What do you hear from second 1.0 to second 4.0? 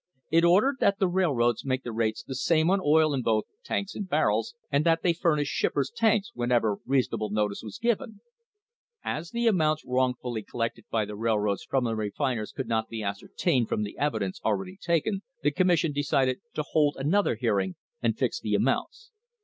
railroads make the rates the same on oil in both tanks